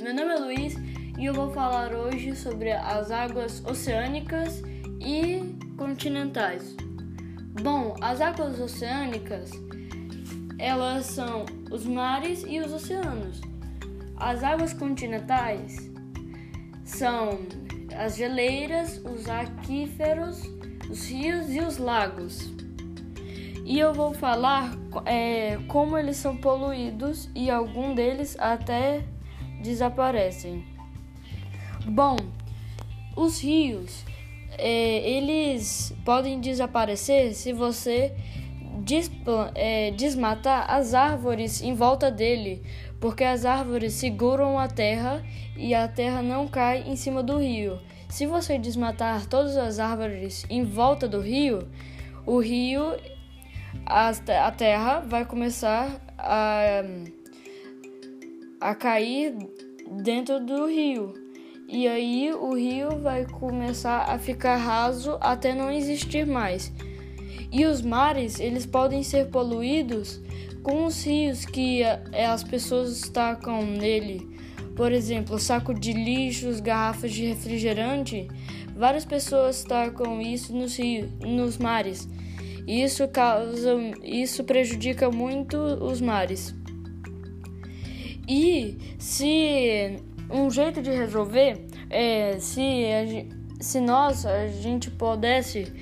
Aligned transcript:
meu 0.00 0.12
nome 0.12 0.32
é 0.32 0.36
Luiz 0.36 0.74
e 1.16 1.26
eu 1.26 1.32
vou 1.32 1.48
falar 1.52 1.94
hoje 1.94 2.34
sobre 2.34 2.72
as 2.72 3.12
águas 3.12 3.64
oceânicas 3.64 4.60
e 5.00 5.54
continentais. 5.76 6.74
Bom, 7.62 7.94
as 8.00 8.20
águas 8.20 8.58
oceânicas 8.58 9.52
elas 10.58 11.06
são 11.06 11.46
os 11.70 11.86
mares 11.86 12.44
e 12.44 12.58
os 12.58 12.72
oceanos. 12.72 13.40
As 14.16 14.42
águas 14.42 14.72
continentais 14.72 15.76
são 16.84 17.38
as 17.96 18.16
geleiras, 18.16 19.00
os 19.04 19.28
aquíferos, 19.28 20.42
os 20.90 21.06
rios 21.06 21.48
e 21.54 21.60
os 21.60 21.78
lagos. 21.78 22.52
E 23.64 23.78
eu 23.78 23.94
vou 23.94 24.12
falar 24.12 24.72
é, 25.06 25.58
como 25.68 25.96
eles 25.96 26.16
são 26.16 26.36
poluídos 26.36 27.30
e 27.36 27.48
algum 27.48 27.94
deles 27.94 28.36
até 28.40 29.13
desaparecem. 29.64 30.62
Bom, 31.86 32.16
os 33.16 33.42
rios 33.42 34.04
é, 34.58 35.10
eles 35.10 35.94
podem 36.04 36.38
desaparecer 36.38 37.34
se 37.34 37.52
você 37.52 38.14
é, 39.54 39.90
desmatar 39.92 40.70
as 40.70 40.94
árvores 40.94 41.62
em 41.62 41.74
volta 41.74 42.10
dele, 42.10 42.62
porque 43.00 43.24
as 43.24 43.44
árvores 43.44 43.94
seguram 43.94 44.58
a 44.58 44.68
terra 44.68 45.24
e 45.56 45.74
a 45.74 45.88
terra 45.88 46.22
não 46.22 46.46
cai 46.46 46.82
em 46.86 46.96
cima 46.96 47.22
do 47.22 47.38
rio. 47.38 47.80
Se 48.08 48.26
você 48.26 48.58
desmatar 48.58 49.26
todas 49.26 49.56
as 49.56 49.78
árvores 49.78 50.44
em 50.50 50.62
volta 50.62 51.08
do 51.08 51.20
rio, 51.20 51.68
o 52.26 52.38
rio 52.38 52.96
a 53.86 54.50
terra 54.52 55.00
vai 55.00 55.24
começar 55.24 56.00
a, 56.18 56.82
a 58.64 58.74
cair 58.74 59.36
dentro 60.02 60.40
do 60.40 60.64
rio. 60.64 61.12
E 61.68 61.86
aí 61.86 62.32
o 62.32 62.54
rio 62.54 62.98
vai 62.98 63.26
começar 63.26 64.06
a 64.08 64.18
ficar 64.18 64.56
raso 64.56 65.18
até 65.20 65.54
não 65.54 65.70
existir 65.70 66.26
mais. 66.26 66.72
E 67.52 67.66
os 67.66 67.82
mares, 67.82 68.40
eles 68.40 68.64
podem 68.64 69.02
ser 69.02 69.26
poluídos 69.26 70.18
com 70.62 70.86
os 70.86 71.04
rios 71.04 71.44
que 71.44 71.82
é, 71.82 72.24
as 72.24 72.42
pessoas 72.42 72.96
estacam 72.96 73.66
nele. 73.66 74.26
Por 74.74 74.92
exemplo, 74.92 75.38
saco 75.38 75.74
de 75.74 75.92
lixos, 75.92 76.58
garrafas 76.58 77.12
de 77.12 77.26
refrigerante. 77.26 78.28
Várias 78.74 79.04
pessoas 79.04 79.62
tacam 79.62 80.22
isso 80.22 80.56
nos 80.56 80.74
rios, 80.78 81.10
nos 81.20 81.58
mares. 81.58 82.08
Isso 82.66 83.06
causa, 83.08 83.74
isso 84.02 84.42
prejudica 84.42 85.10
muito 85.10 85.58
os 85.58 86.00
mares. 86.00 86.54
E 88.28 88.76
se 88.98 89.98
um 90.30 90.50
jeito 90.50 90.80
de 90.80 90.90
resolver 90.90 91.66
é 91.90 92.38
se, 92.38 92.60
a, 92.60 93.62
se 93.62 93.80
nós 93.80 94.24
a 94.24 94.48
gente 94.48 94.90
pudesse 94.90 95.72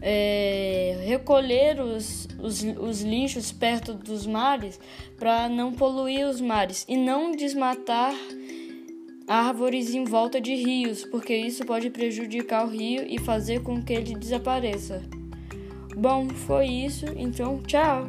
é, 0.00 1.04
recolher 1.06 1.80
os, 1.80 2.28
os, 2.38 2.62
os 2.62 3.02
lixos 3.02 3.52
perto 3.52 3.94
dos 3.94 4.26
mares 4.26 4.78
para 5.18 5.48
não 5.48 5.72
poluir 5.72 6.26
os 6.26 6.40
mares 6.40 6.84
e 6.88 6.96
não 6.96 7.32
desmatar 7.32 8.14
árvores 9.26 9.92
em 9.94 10.04
volta 10.04 10.40
de 10.40 10.54
rios, 10.54 11.04
porque 11.04 11.36
isso 11.36 11.64
pode 11.64 11.90
prejudicar 11.90 12.64
o 12.64 12.70
rio 12.70 13.04
e 13.08 13.18
fazer 13.18 13.62
com 13.62 13.82
que 13.82 13.92
ele 13.92 14.14
desapareça. 14.14 15.02
Bom, 15.96 16.28
foi 16.28 16.66
isso, 16.66 17.06
então 17.16 17.60
tchau! 17.62 18.08